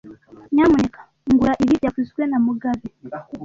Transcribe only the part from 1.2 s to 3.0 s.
ngura ibi byavuzwe na mugabe